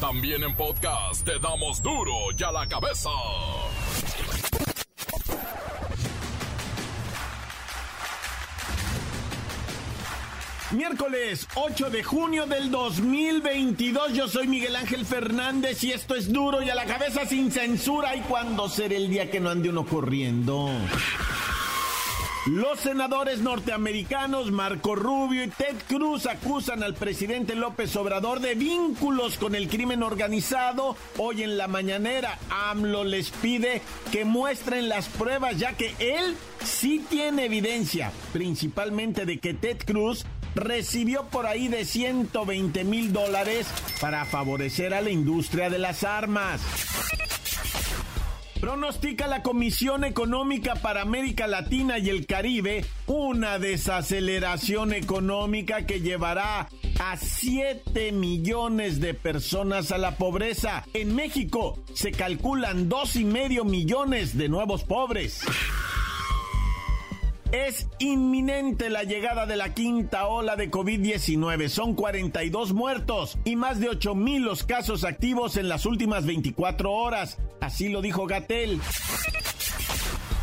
[0.00, 3.10] También en podcast te damos duro y a la cabeza.
[10.70, 16.62] Miércoles 8 de junio del 2022, yo soy Miguel Ángel Fernández y esto es duro
[16.62, 18.14] y a la cabeza sin censura.
[18.14, 20.70] ¿Y cuando será el día que no ande uno corriendo?
[22.48, 29.36] Los senadores norteamericanos Marco Rubio y Ted Cruz acusan al presidente López Obrador de vínculos
[29.36, 30.96] con el crimen organizado.
[31.18, 37.04] Hoy en la mañanera, AMLO les pide que muestren las pruebas, ya que él sí
[37.10, 43.66] tiene evidencia, principalmente de que Ted Cruz recibió por ahí de 120 mil dólares
[44.00, 46.62] para favorecer a la industria de las armas.
[48.68, 56.68] Pronostica la Comisión Económica para América Latina y el Caribe una desaceleración económica que llevará
[57.00, 60.84] a 7 millones de personas a la pobreza.
[60.92, 65.40] En México se calculan dos y medio millones de nuevos pobres.
[67.52, 71.68] Es inminente la llegada de la quinta ola de COVID-19.
[71.68, 76.92] Son 42 muertos y más de 8 mil los casos activos en las últimas 24
[76.92, 77.38] horas.
[77.60, 78.80] Así lo dijo Gatel.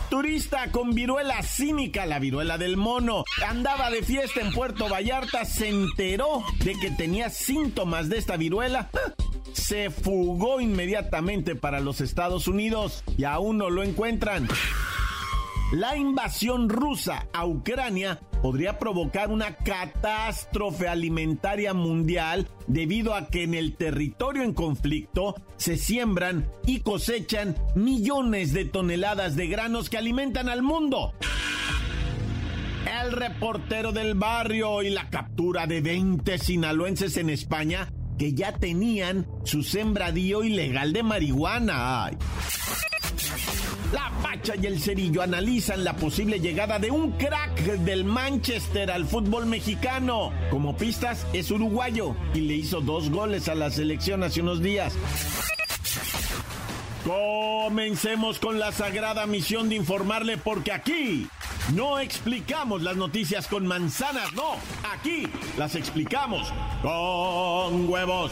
[0.10, 5.70] Turista con viruela cínica, la viruela del mono, andaba de fiesta en Puerto Vallarta, se
[5.70, 8.90] enteró de que tenía síntomas de esta viruela
[9.56, 14.48] se fugó inmediatamente para los Estados Unidos y aún no lo encuentran.
[15.72, 23.56] La invasión rusa a Ucrania podría provocar una catástrofe alimentaria mundial debido a que en
[23.56, 30.50] el territorio en conflicto se siembran y cosechan millones de toneladas de granos que alimentan
[30.50, 31.14] al mundo.
[33.04, 39.26] El reportero del barrio y la captura de 20 sinaloenses en España que ya tenían
[39.44, 42.12] su sembradío ilegal de marihuana.
[43.92, 49.06] La Pacha y el Cerillo analizan la posible llegada de un crack del Manchester al
[49.06, 50.32] fútbol mexicano.
[50.50, 54.94] Como pistas, es uruguayo y le hizo dos goles a la selección hace unos días.
[57.06, 61.28] Comencemos con la sagrada misión de informarle porque aquí
[61.74, 64.56] no explicamos las noticias con manzanas, no,
[64.92, 66.52] aquí las explicamos
[66.82, 68.32] con huevos.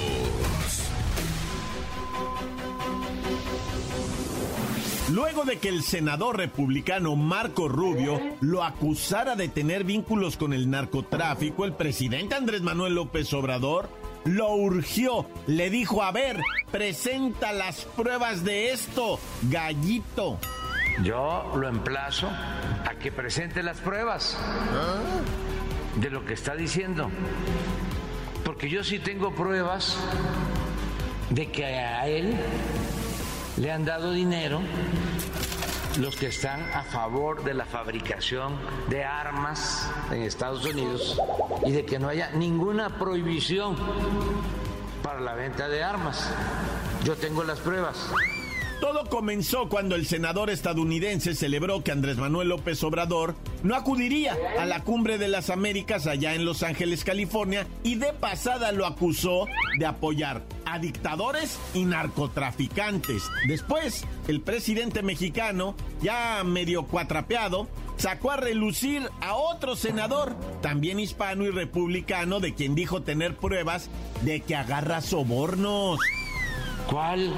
[5.11, 10.69] Luego de que el senador republicano Marco Rubio lo acusara de tener vínculos con el
[10.69, 13.89] narcotráfico, el presidente Andrés Manuel López Obrador
[14.23, 16.39] lo urgió, le dijo, a ver,
[16.71, 20.39] presenta las pruebas de esto, gallito.
[21.03, 24.37] Yo lo emplazo a que presente las pruebas
[25.97, 27.09] de lo que está diciendo.
[28.45, 29.97] Porque yo sí tengo pruebas
[31.31, 32.37] de que a él
[33.57, 34.61] le han dado dinero
[35.99, 38.57] los que están a favor de la fabricación
[38.89, 41.19] de armas en Estados Unidos
[41.65, 43.75] y de que no haya ninguna prohibición
[45.03, 46.31] para la venta de armas.
[47.03, 48.09] Yo tengo las pruebas.
[48.79, 54.65] Todo comenzó cuando el senador estadounidense celebró que Andrés Manuel López Obrador no acudiría a
[54.65, 59.45] la cumbre de las Américas allá en Los Ángeles, California, y de pasada lo acusó
[59.77, 60.41] de apoyar
[60.71, 63.23] a dictadores y narcotraficantes.
[63.47, 67.67] Después, el presidente mexicano, ya medio cuatrapeado,
[67.97, 73.89] sacó a relucir a otro senador, también hispano y republicano, de quien dijo tener pruebas
[74.21, 75.99] de que agarra sobornos.
[76.87, 77.33] ¿Cuál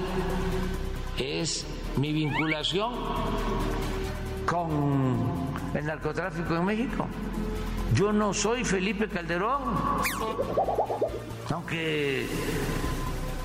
[1.18, 1.66] es
[1.98, 2.94] mi vinculación
[4.46, 4.70] con
[5.74, 7.08] el narcotráfico en México.
[7.94, 9.62] Yo no soy Felipe Calderón,
[11.50, 12.28] aunque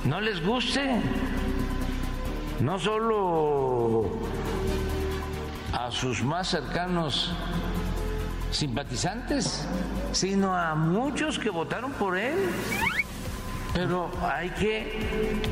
[0.08, 1.02] no les guste,
[2.60, 4.06] no solo
[5.74, 7.30] a sus más cercanos
[8.50, 9.68] simpatizantes,
[10.12, 12.38] sino a muchos que votaron por él.
[13.74, 15.42] Pero hay que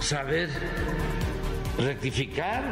[0.00, 0.48] saber
[1.76, 2.62] rectificar,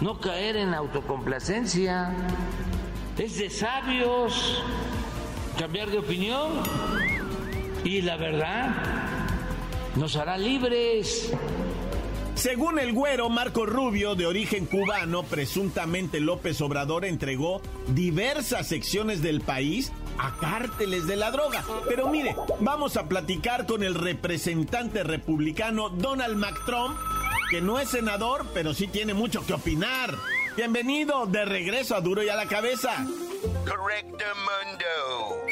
[0.00, 2.14] no caer en autocomplacencia.
[3.18, 4.64] Es de sabios
[5.58, 6.62] cambiar de opinión.
[7.84, 8.93] Y la verdad
[9.96, 11.32] nos hará libres.
[12.34, 19.40] Según el güero Marco Rubio, de origen cubano, presuntamente López Obrador entregó diversas secciones del
[19.40, 21.64] país a cárteles de la droga.
[21.88, 26.98] Pero mire, vamos a platicar con el representante republicano Donald McTrump,
[27.50, 30.14] que no es senador, pero sí tiene mucho que opinar.
[30.56, 33.06] Bienvenido de regreso a Duro y a la Cabeza.
[33.64, 35.43] Correcto, mundo.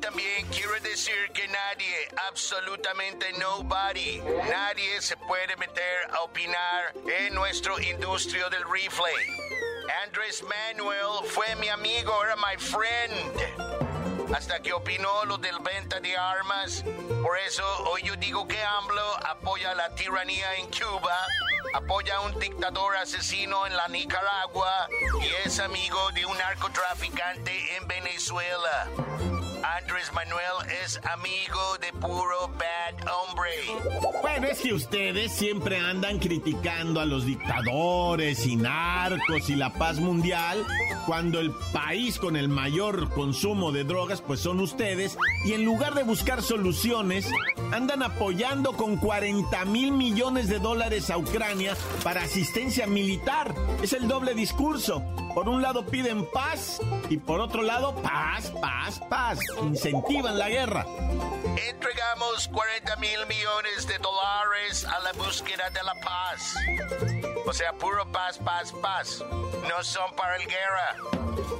[0.00, 7.72] También quiero decir que nadie, absolutamente nobody, nadie se puede meter a opinar en nuestra
[7.82, 9.12] industria del rifle.
[10.04, 14.34] Andrés Manuel fue mi amigo, era my friend.
[14.34, 16.84] Hasta que opinó lo del venta de armas.
[17.22, 21.16] Por eso hoy yo digo que AMLO apoya la tiranía en Cuba,
[21.74, 24.88] apoya a un dictador asesino en la Nicaragua
[25.20, 29.45] y es amigo de un narcotraficante en Venezuela.
[29.74, 33.50] Andrés Manuel es amigo de puro bad hombre.
[34.22, 39.98] Bueno, es que ustedes siempre andan criticando a los dictadores y narcos y la paz
[39.98, 40.64] mundial,
[41.04, 45.94] cuando el país con el mayor consumo de drogas pues son ustedes, y en lugar
[45.94, 47.28] de buscar soluciones,
[47.72, 53.52] andan apoyando con 40 mil millones de dólares a Ucrania para asistencia militar.
[53.82, 55.02] Es el doble discurso.
[55.36, 56.80] Por un lado piden paz
[57.10, 59.38] y por otro lado paz, paz, paz.
[59.60, 60.86] Incentivan la guerra.
[61.68, 66.54] Entregamos 40 mil millones de dólares a la búsqueda de la paz.
[67.44, 69.22] O sea, puro paz, paz, paz.
[69.68, 70.96] No son para el guerra.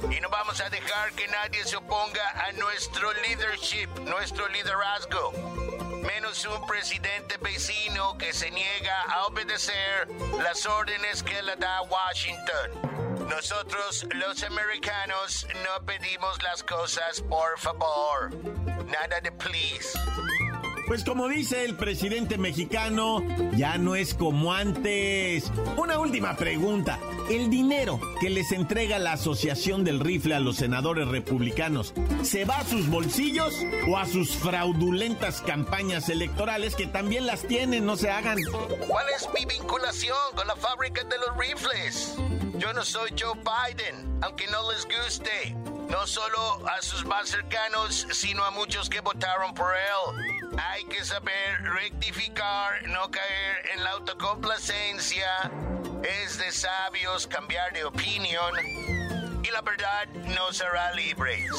[0.09, 5.33] Y no vamos a dejar que nadie se oponga a nuestro leadership, nuestro liderazgo.
[6.01, 10.07] Menos un presidente vecino que se niega a obedecer
[10.41, 12.86] las órdenes que le da Washington.
[13.25, 18.31] Nosotros los americanos no pedimos las cosas por favor.
[18.85, 19.97] Nada de please.
[20.87, 23.21] Pues como dice el presidente mexicano,
[23.57, 25.51] ya no es como antes.
[25.75, 26.97] Una última pregunta.
[27.29, 31.93] ¿El dinero que les entrega la Asociación del Rifle a los senadores republicanos
[32.23, 33.53] se va a sus bolsillos
[33.89, 38.37] o a sus fraudulentas campañas electorales que también las tienen, no se hagan?
[38.87, 42.15] ¿Cuál es mi vinculación con la fábrica de los rifles?
[42.57, 45.66] Yo no soy Joe Biden, aunque no les guste.
[45.89, 50.51] No solo a sus más cercanos, sino a muchos que votaron por él.
[50.57, 55.51] Hay que saber rectificar, no caer en la autocomplacencia.
[56.03, 58.53] Es de sabios cambiar de opinión.
[59.43, 61.51] Y la verdad nos hará libres.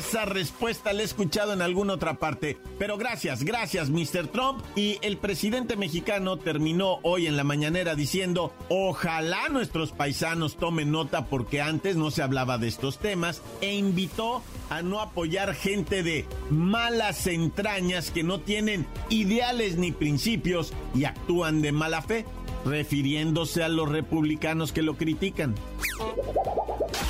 [0.00, 2.56] Esa respuesta la he escuchado en alguna otra parte.
[2.78, 4.28] Pero gracias, gracias, Mr.
[4.28, 4.64] Trump.
[4.74, 11.26] Y el presidente mexicano terminó hoy en la mañanera diciendo, ojalá nuestros paisanos tomen nota
[11.26, 16.24] porque antes no se hablaba de estos temas e invitó a no apoyar gente de
[16.48, 22.24] malas entrañas que no tienen ideales ni principios y actúan de mala fe,
[22.64, 25.54] refiriéndose a los republicanos que lo critican.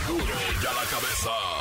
[0.08, 0.24] Duro
[0.60, 1.59] ya la cabeza.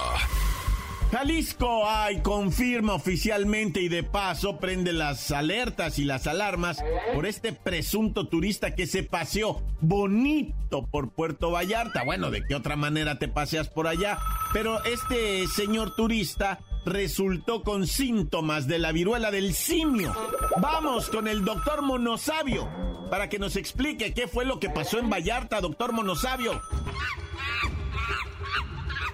[1.12, 6.84] Jalisco, ay, confirma oficialmente y de paso prende las alertas y las alarmas
[7.16, 12.04] por este presunto turista que se paseó bonito por Puerto Vallarta.
[12.04, 14.20] Bueno, ¿de qué otra manera te paseas por allá?
[14.54, 20.14] Pero este señor turista resultó con síntomas de la viruela del simio.
[20.62, 22.70] Vamos con el doctor Monosabio
[23.10, 26.62] para que nos explique qué fue lo que pasó en Vallarta, doctor Monosabio.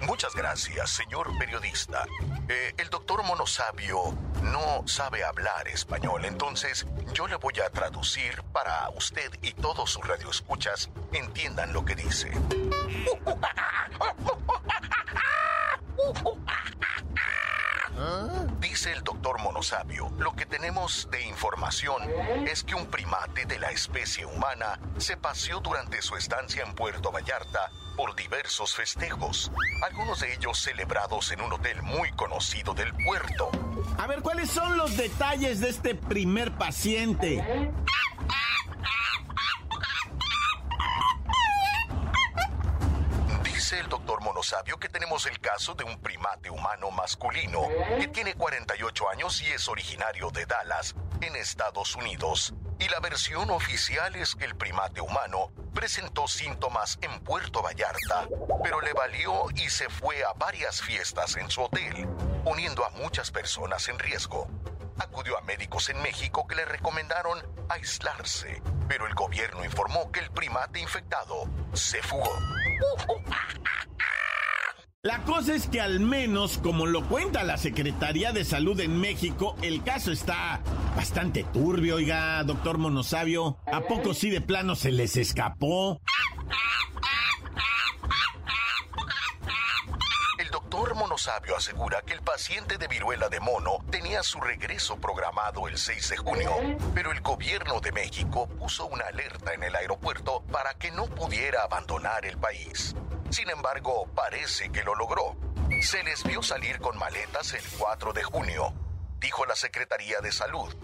[0.06, 2.06] Muchas gracias, señor periodista.
[2.48, 8.88] Eh, el doctor Monosabio no sabe hablar español, entonces yo le voy a traducir para
[8.90, 12.30] usted y todos sus radioescuchas entiendan lo que dice.
[18.60, 22.02] Dice el doctor Monosabio, lo que tenemos de información
[22.46, 27.10] es que un primate de la especie humana se paseó durante su estancia en Puerto
[27.10, 29.50] Vallarta por diversos festejos,
[29.82, 33.50] algunos de ellos celebrados en un hotel muy conocido del puerto.
[33.98, 37.72] A ver, ¿cuáles son los detalles de este primer paciente?
[43.42, 47.62] Dice el doctor Monosabio que tenemos el caso de un primate humano masculino
[47.98, 52.54] que tiene 48 años y es originario de Dallas, en Estados Unidos.
[52.78, 58.26] Y la versión oficial es que el primate humano presentó síntomas en Puerto Vallarta,
[58.62, 62.08] pero le valió y se fue a varias fiestas en su hotel,
[62.42, 64.48] poniendo a muchas personas en riesgo.
[64.98, 70.30] Acudió a médicos en México que le recomendaron aislarse, pero el gobierno informó que el
[70.30, 72.32] primate infectado se fugó.
[75.06, 79.54] La cosa es que al menos, como lo cuenta la Secretaría de Salud en México,
[79.62, 80.60] el caso está
[80.96, 83.56] bastante turbio, oiga, doctor Monosabio.
[83.72, 86.00] ¿A poco sí de plano se les escapó?
[91.18, 96.10] Sabio asegura que el paciente de viruela de mono tenía su regreso programado el 6
[96.10, 96.50] de junio,
[96.94, 101.62] pero el gobierno de México puso una alerta en el aeropuerto para que no pudiera
[101.62, 102.94] abandonar el país.
[103.30, 105.36] Sin embargo, parece que lo logró.
[105.82, 108.72] Se les vio salir con maletas el 4 de junio,
[109.18, 110.74] dijo la Secretaría de Salud.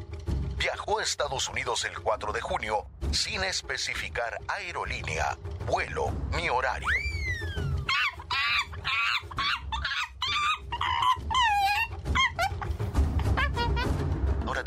[0.56, 6.88] Viajó a Estados Unidos el 4 de junio sin especificar aerolínea, vuelo ni horario.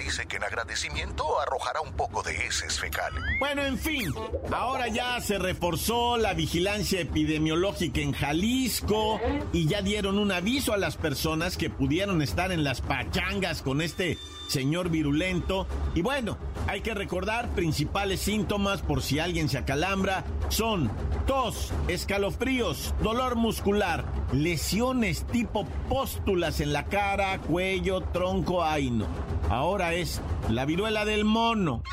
[0.06, 3.24] Dice que en agradecimiento arrojará un poco de heces fecales.
[3.40, 4.14] Bueno, en fin,
[4.52, 9.20] ahora ya se reforzó la vigilancia epidemiológica en Jalisco
[9.52, 13.82] y ya dieron un aviso a las personas que pudieron estar en las pachangas con
[13.82, 15.68] este señor virulento.
[15.96, 20.92] Y bueno, hay que recordar principales síntomas por si alguien se acalambra son
[21.26, 29.08] tos, escalofríos, dolor muscular, lesiones tipo póstulas en la cara, cuello, tronco, ay no.
[29.50, 31.84] Ahora es la viruela del mono.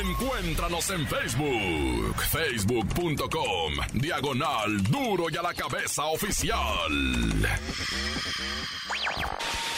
[0.00, 7.48] Encuéntranos en Facebook, facebook.com, diagonal duro y a la cabeza oficial.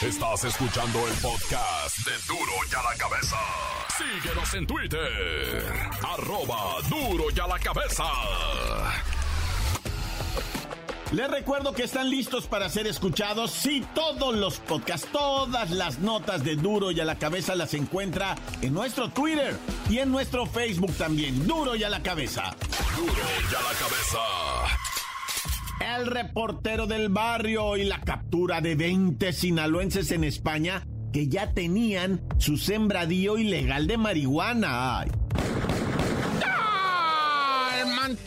[0.01, 3.37] Estás escuchando el podcast de duro y a la cabeza.
[3.97, 8.05] Síguenos en Twitter, arroba duro y a la cabeza.
[11.12, 13.50] Les recuerdo que están listos para ser escuchados.
[13.50, 18.35] Sí, todos los podcasts, todas las notas de Duro y a la cabeza las encuentra
[18.62, 19.54] en nuestro Twitter
[19.90, 21.47] y en nuestro Facebook también.
[21.47, 22.57] Duro y a la cabeza.
[22.97, 24.19] Duro y a la cabeza.
[25.97, 32.23] El reportero del barrio y la captura de 20 sinaloenses en España que ya tenían
[32.38, 35.00] su sembradío ilegal de marihuana.
[35.00, 35.11] Ay.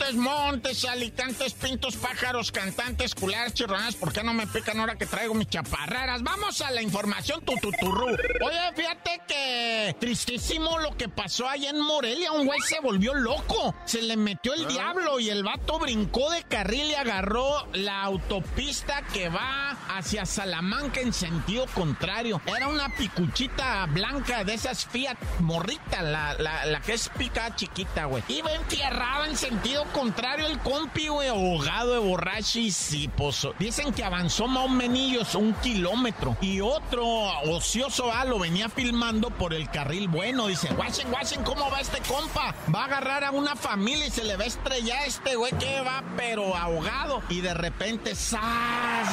[0.06, 5.04] Montes, montes, alicantes, pintos, pájaros, cantantes, culares, chirronas, ¿por qué no me pican ahora que
[5.04, 6.22] traigo mis chaparreras?
[6.22, 8.10] Vamos a la información, tututurru.
[8.10, 12.30] Oye, fíjate que tristísimo lo que pasó allá en Morelia.
[12.30, 13.74] Un güey se volvió loco.
[13.84, 14.68] Se le metió el ¿Ah?
[14.68, 21.00] diablo y el vato brincó de carril y agarró la autopista que va hacia Salamanca
[21.00, 22.40] en sentido contrario.
[22.46, 28.22] Era una picuchita blanca de esas Fiat morrita, la, la, que es pica chiquita, güey.
[28.28, 34.04] Iba entierrada en sentido contrario el compi, güey, ahogado de borracho y pues, Dicen que
[34.04, 36.36] avanzó más o menos un kilómetro.
[36.40, 37.04] Y otro
[37.50, 40.48] ocioso, ah, lo venía filmando por el carril bueno.
[40.48, 42.54] Dice, guachen, guachen, ¿cómo va este compa?
[42.74, 45.52] Va a agarrar a una familia y se le va a estrellar a este güey
[45.52, 47.22] que va, pero ahogado.
[47.30, 49.08] Y de repente, ¡zas!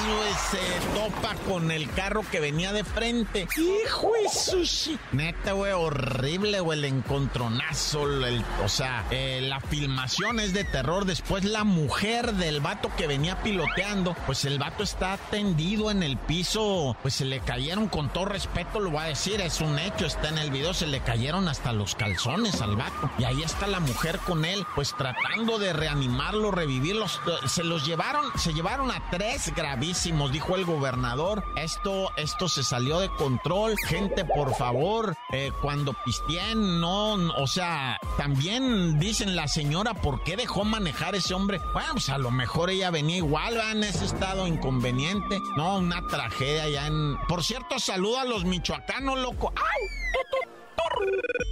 [0.51, 0.59] Se
[0.93, 3.47] topa con el carro que venía de frente.
[3.57, 4.99] ¡Hijo de sushi!
[5.11, 11.05] Neta, güey, horrible, güey, el encontronazo, el, o sea, eh, la filmación es de terror.
[11.05, 16.17] Después la mujer del vato que venía piloteando, pues el vato está tendido en el
[16.17, 20.07] piso, pues se le cayeron con todo respeto, lo voy a decir, es un hecho,
[20.07, 23.11] está en el video, se le cayeron hasta los calzones al vato.
[23.19, 27.21] Y ahí está la mujer con él, pues tratando de reanimarlo, revivirlos.
[27.45, 31.43] Se los llevaron, se llevaron a tres gravísimos, dijo el gobernador.
[31.55, 33.75] Esto, esto se salió de control.
[33.87, 40.37] Gente, por favor, eh, cuando pisteen, no, o sea, también dicen la señora, ¿por qué
[40.37, 41.59] dejó manejar ese hombre?
[41.73, 45.41] Bueno, pues a lo mejor ella venía igual, va en ese estado inconveniente.
[45.57, 47.17] No, una tragedia ya en.
[47.27, 49.47] Por cierto, saluda a los michoacanos, loco.
[49.47, 49.92] ¡Au!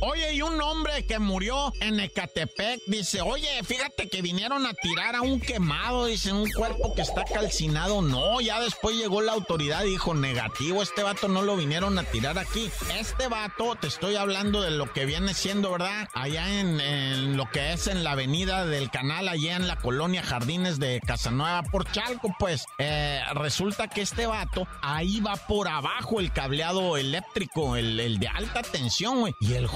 [0.03, 5.15] Oye, y un hombre que murió en Ecatepec dice, oye, fíjate que vinieron a tirar
[5.15, 8.01] a un quemado, dice, un cuerpo que está calcinado.
[8.01, 12.03] No, ya después llegó la autoridad y dijo, negativo, este vato no lo vinieron a
[12.03, 12.71] tirar aquí.
[12.97, 16.09] Este vato, te estoy hablando de lo que viene siendo, ¿verdad?
[16.15, 20.79] Allá en, lo que es en la avenida del canal, allá en la colonia Jardines
[20.79, 26.31] de Casanueva por Chalco, pues eh, resulta que este vato, ahí va por abajo el
[26.31, 29.35] cableado eléctrico, el, el de alta tensión, güey.
[29.39, 29.67] Y el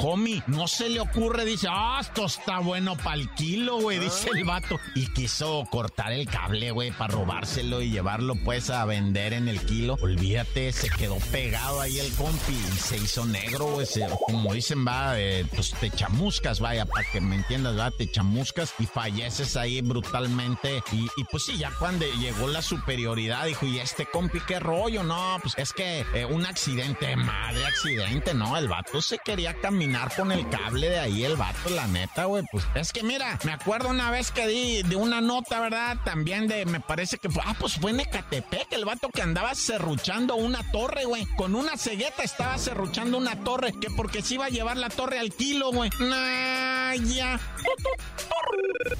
[0.48, 4.43] no se le ocurre, dice, ah, esto está bueno para el kilo, güey, dice el
[4.43, 4.79] vato.
[4.95, 9.62] Y quiso cortar el cable, güey, para robárselo y llevarlo pues a vender en el
[9.62, 9.98] kilo.
[10.01, 13.88] Olvídate, se quedó pegado ahí el compi y se hizo negro, güey.
[14.25, 18.74] Como dicen, va, eh, pues te chamuscas, vaya, para que me entiendas, va, te chamuscas
[18.79, 20.81] y falleces ahí brutalmente.
[20.91, 25.03] Y, pues sí, ya cuando llegó la superioridad, dijo, ¿y este compi qué rollo?
[25.03, 30.04] No, pues es que eh, un accidente, madre accidente, no, el vato se quería caminar
[30.15, 32.43] con el cable de ahí el vato, la neta, güey.
[32.51, 35.97] Pues es que mira, me acuerdo una vez que di de una nota, ¿verdad?
[36.03, 40.35] También de, me parece que ah, pues fue en Ecatepec, el vato que andaba serruchando
[40.35, 41.25] una torre, güey.
[41.38, 45.19] Con una cegueta estaba serruchando una torre, que porque se iba a llevar la torre
[45.19, 45.89] al kilo, güey.
[46.00, 47.39] Nah, ya.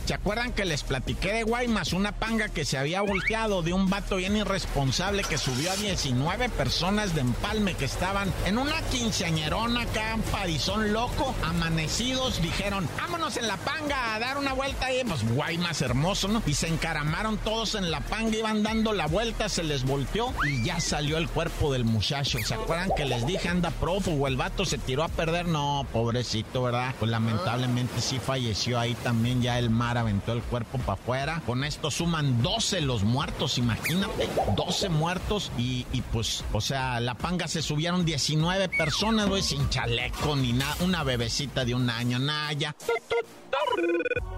[0.06, 1.94] ¿Se acuerdan que les platiqué de Guaymas?
[1.94, 6.50] Una panga que se había volteado de un vato bien irresponsable que subió a 19
[6.50, 13.48] personas de empalme que estaban en una quinceañerona acá, parizón loco, amanecidos, dijeron, vámonos en
[13.48, 15.02] la panga a dar una vuelta ahí.
[15.08, 16.44] Pues Guaymas hermoso, ¿no?
[16.46, 20.64] Y se encaramaron todos en la panga, iban dando la vuelta, se les volteó y
[20.64, 22.38] ya salió el cuerpo del muchacho.
[22.44, 24.28] ¿Se acuerdan que les dije anda prófugo?
[24.28, 25.48] El vato se tiró a perder.
[25.48, 26.94] No, pobrecito, ¿verdad?
[27.00, 31.42] Pues lamentablemente sí falleció ahí también ya el mar aventó el cuerpo para afuera.
[31.46, 34.28] Con esto suman 12 los muertos, imagínate.
[34.56, 40.36] 12 muertos y, pues, o sea, la panga se subieron 19 personas, güey, sin chaleco
[40.36, 40.76] ni nada.
[40.80, 42.76] Una bebecita de un año, nada, ya.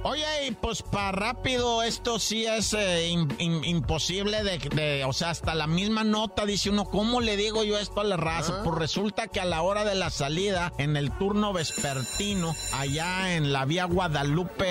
[0.09, 3.09] Oye, y pues para rápido, esto sí es eh,
[3.39, 7.99] imposible de, o sea, hasta la misma nota dice uno, ¿cómo le digo yo esto
[7.99, 8.63] a la raza?
[8.63, 13.51] Pues resulta que a la hora de la salida, en el turno vespertino, allá en
[13.51, 14.65] la vía Guadalupe,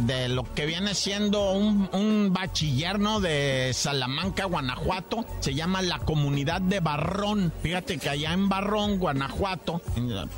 [0.00, 3.20] de lo que viene siendo un, un bachiller, ¿no?
[3.20, 7.52] De Salamanca, Guanajuato, se llama la comunidad de Barrón.
[7.62, 9.80] Fíjate que allá en Barrón, Guanajuato,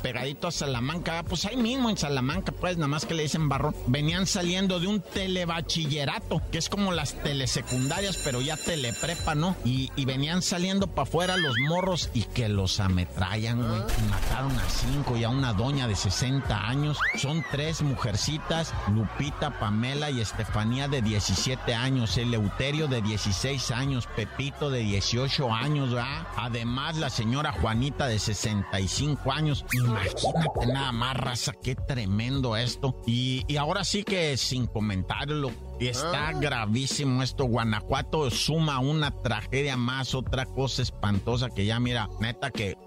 [0.03, 3.73] pegadito a Salamanca, pues ahí mismo en Salamanca, pues nada más que le dicen Barrón,
[3.87, 9.55] venían saliendo de un telebachillerato, que es como las telesecundarias, pero ya teleprepa, ¿no?
[9.65, 13.81] Y, venían saliendo para afuera los morros y que los ametrallan, güey.
[14.09, 16.97] Mataron a cinco y a una doña de 60 años.
[17.17, 24.69] Son tres mujercitas, Lupita, Pamela y Estefanía de 17 años, Eleuterio de 16 años, Pepito
[24.69, 26.25] de 18 años, ¿verdad?
[26.37, 29.65] Además, la señora Juanita de 65 años.
[29.73, 33.01] Imagínate nada más, raza, qué tremendo esto.
[33.05, 35.51] Y, y ahora sí que sin comentarlo.
[35.79, 36.33] Está ah.
[36.33, 37.45] gravísimo esto.
[37.45, 42.77] Guanajuato suma una tragedia más, otra cosa espantosa que ya mira, neta que...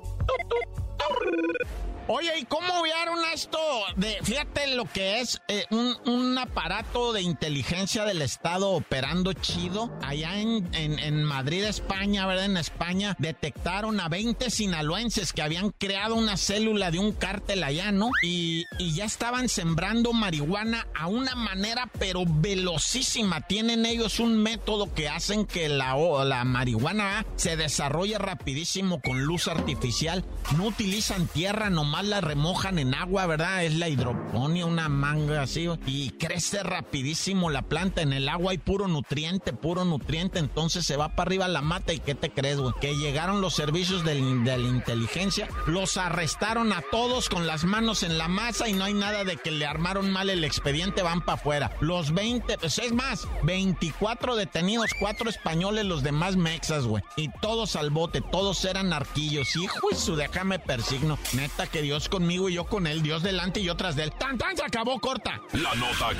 [2.09, 3.59] Oye, ¿y cómo vieron esto?
[3.95, 9.91] De, fíjate lo que es eh, un, aparato de inteligencia del Estado operando chido.
[10.03, 12.47] Allá en, en, Madrid, España, ¿verdad?
[12.47, 17.93] En España detectaron a 20 sinaloenses que habían creado una célula de un cártel allá,
[17.93, 18.11] ¿no?
[18.23, 23.43] Y, y ya estaban sembrando marihuana a una manera, pero velocísima.
[23.43, 29.49] Tienen ellos un método que hacen que la, la marihuana se desarrolle rapidísimo con luz
[29.49, 30.25] artificial.
[30.57, 33.65] No utilizan tierra nomás la remojan en agua, ¿verdad?
[33.65, 38.03] Es la hidroponía, una manga así, y crece rapidísimo la planta.
[38.03, 41.93] En el agua hay puro nutriente, puro nutriente, entonces se va para arriba la mata.
[41.93, 42.73] ¿Y qué te crees, güey?
[42.81, 48.17] Que llegaron los servicios de, la inteligencia, los arrestaron a todos con las manos en
[48.17, 51.35] la masa y no hay nada de que le armaron mal el expediente, van para
[51.37, 51.73] afuera.
[51.81, 57.03] Los 20, pues es más, 24 detenidos, cuatro españoles, los demás mexas, güey.
[57.17, 59.57] Y todos al bote, todos eran arquillos.
[59.57, 61.19] Hijo y su déjame persigno.
[61.33, 64.13] Neta que Dios conmigo y yo con él, Dios delante y yo tras de él.
[64.13, 64.57] ¡Tan, tan!
[64.57, 65.41] Se acabó corta.
[65.55, 66.20] La nota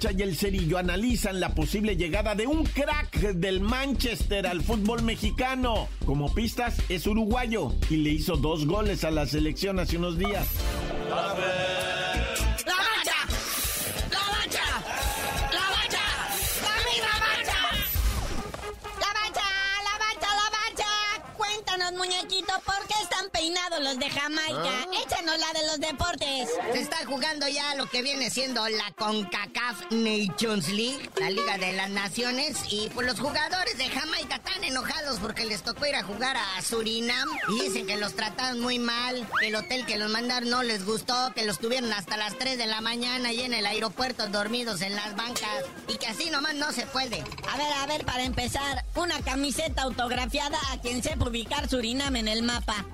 [0.00, 5.88] Y el Cerillo analizan la posible llegada de un crack del Manchester al fútbol mexicano.
[6.06, 10.46] Como pistas, es uruguayo y le hizo dos goles a la selección hace unos días.
[23.80, 24.52] Los de Jamaica.
[24.54, 24.86] ¿Ah?
[25.04, 26.48] Échanos la de los deportes.
[26.72, 31.72] Se está jugando ya lo que viene siendo la CONCACAF Nations League, la Liga de
[31.72, 32.56] las Naciones.
[32.70, 36.62] Y pues los jugadores de Jamaica están enojados porque les tocó ir a jugar a
[36.62, 37.28] Surinam.
[37.48, 40.84] Y dicen que los trataron muy mal, que el hotel que los mandaron no les
[40.84, 44.82] gustó, que los tuvieron hasta las 3 de la mañana y en el aeropuerto dormidos
[44.82, 45.64] en las bancas.
[45.88, 47.22] Y que así nomás no se puede.
[47.48, 52.28] A ver, a ver, para empezar, una camiseta autografiada a quien sepa ubicar Surinam en
[52.28, 52.84] el mapa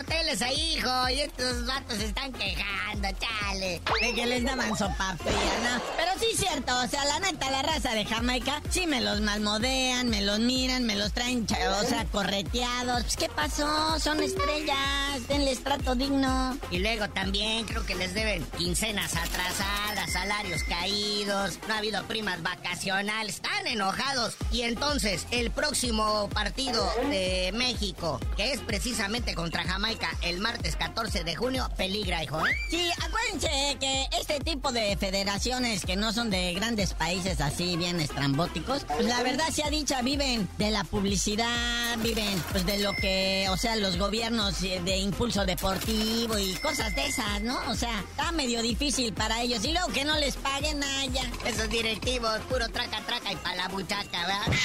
[0.00, 3.82] carteles ahí, hijo, y estos vatos se están quejando, chale.
[4.00, 5.82] De que les daban sopa fría, ¿no?
[5.96, 9.20] Pero sí es cierto, o sea, la neta, la raza de Jamaica, sí me los
[9.20, 13.02] malmodean, me los miran, me los traen, o sea, correteados.
[13.02, 14.00] Pues, ¿qué pasó?
[14.00, 16.56] Son estrellas, denles trato digno.
[16.70, 22.42] Y luego también creo que les deben quincenas atrasadas, salarios caídos, no ha habido primas
[22.42, 24.36] vacacionales, están enojados.
[24.52, 31.24] Y entonces, el próximo partido de México, que es precisamente contra Jamaica el martes 14
[31.24, 32.46] de junio, peligra, hijo.
[32.46, 32.50] ¿eh?
[32.70, 38.00] Sí, acuérdense que este tipo de federaciones que no son de grandes países así bien
[38.00, 42.94] estrambóticos, pues la verdad se ha dicho, viven de la publicidad, viven pues de lo
[42.94, 47.58] que, o sea, los gobiernos de impulso deportivo y cosas de esas, ¿no?
[47.68, 49.64] O sea, está medio difícil para ellos.
[49.64, 51.00] Y luego que no les paguen nada.
[51.44, 54.58] Esos directivos, puro traca, traca y pa' la buchaca, ¿verdad?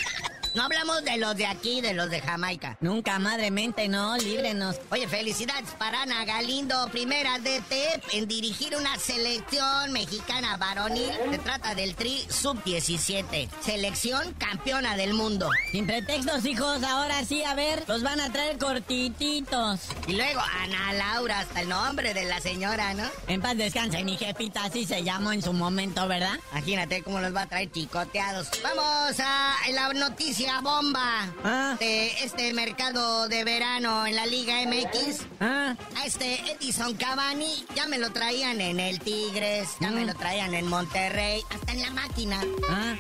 [0.55, 2.77] No hablamos de los de aquí, de los de Jamaica.
[2.81, 4.77] Nunca, madre mente, no, líbrenos.
[4.91, 7.73] Oye, felicidades para Ana Galindo, primera DT
[8.13, 11.11] en dirigir una selección mexicana varonil.
[11.31, 15.49] Se trata del Tri Sub-17, selección campeona del mundo.
[15.71, 19.81] Sin pretextos, hijos, ahora sí, a ver, los van a traer cortititos.
[20.07, 23.05] Y luego Ana Laura, hasta el nombre de la señora, ¿no?
[23.27, 26.39] En paz descanse, mi jefita, así se llamó en su momento, ¿verdad?
[26.51, 28.49] Imagínate cómo los va a traer chicoteados.
[28.63, 31.77] Vamos a la noticia bomba Ah.
[31.79, 35.21] de este mercado de verano en la Liga MX.
[35.41, 40.15] Ah, A este Edison Cavani ya me lo traían en el Tigres, ya me lo
[40.15, 42.41] traían en Monterrey, hasta en la máquina.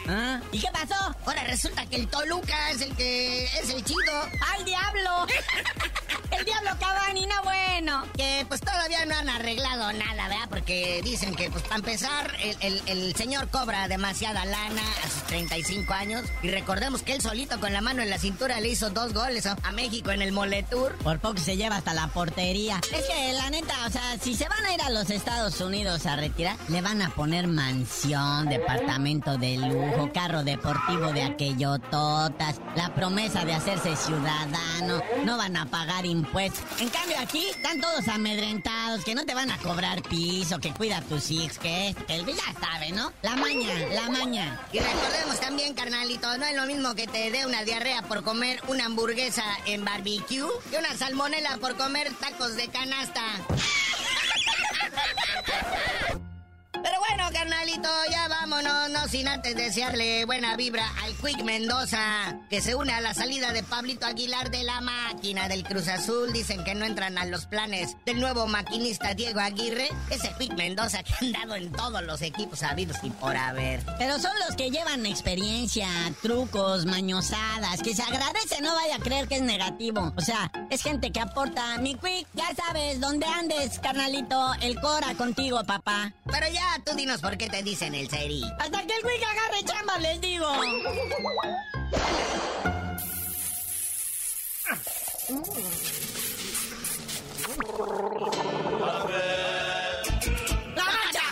[0.09, 0.41] ah.
[0.53, 1.15] ¿Y qué pasó?
[1.27, 4.23] Ahora resulta que el Toluca es el que es el chido.
[4.57, 5.27] ¡Al diablo!
[6.33, 8.05] El diablo Cavani, no bueno.
[8.17, 10.49] Que pues todavía no han arreglado nada, ¿verdad?
[10.49, 15.23] Porque dicen que pues para empezar el, el- el señor cobra demasiada lana a sus
[15.25, 16.25] 35 años.
[16.43, 19.47] Y recordemos que él solito con la mano en la cintura le hizo dos goles
[19.47, 20.95] a, México en el Moletour.
[20.99, 22.79] Por poco se lleva hasta la portería.
[22.93, 26.05] Es que la neta, o sea, si se van a ir a los Estados Unidos
[26.05, 32.95] a retirar, le van a poner mansión, departamento de lujo, carro deportivo de aquellototas, la
[32.95, 36.63] promesa de hacerse ciudadano, no van a pagar impuestos.
[36.81, 40.99] En cambio aquí están todos amedrentados, que no te van a cobrar piso, que cuida
[40.99, 43.11] a tus hijos, que esto, que el ya sabe, ¿no?
[43.23, 44.61] La maña, la maña.
[44.71, 48.61] Y recordemos también, carnalito, no es lo mismo que te dé una diarrea por comer
[48.69, 53.23] una hamburguesa en barbecue que una salmonela por comer tacos de canasta.
[57.09, 62.77] Bueno, carnalito, ya vámonos, no sin antes desearle buena vibra al Quick Mendoza, que se
[62.77, 66.33] une a la salida de Pablito Aguilar de la máquina del Cruz Azul.
[66.33, 71.03] Dicen que no entran a los planes del nuevo maquinista Diego Aguirre, ese Quick Mendoza
[71.03, 73.83] que han dado en todos los equipos habidos y por haber.
[73.99, 75.89] Pero son los que llevan experiencia,
[76.23, 80.13] trucos, mañosadas, que se agradece, no vaya a creer que es negativo.
[80.17, 81.79] O sea, es gente que aporta.
[81.79, 86.13] Mi quick, ya sabes, donde andes, carnalito, el Cora contigo, papá.
[86.31, 88.43] Pero ya, tú dinos por qué te dicen el seri.
[88.59, 90.47] Hasta que el quick agarre chamba, les digo.
[100.77, 101.25] ¡La mancha!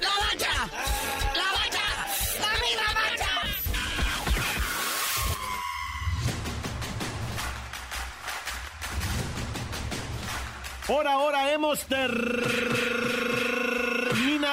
[0.00, 0.52] ¡La mancha!
[1.34, 1.86] ¡La mancha!
[2.40, 3.32] ¡La misma mancha!
[10.86, 11.84] Por ahora hemos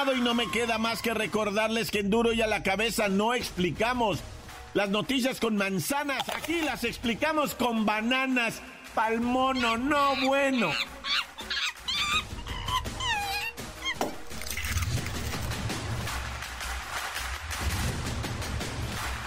[0.06, 3.34] y no me queda más que recordarles que en Duro y a la cabeza no
[3.34, 4.20] explicamos
[4.72, 8.62] las noticias con manzanas, aquí las explicamos con bananas.
[8.94, 10.70] Palmono, no bueno.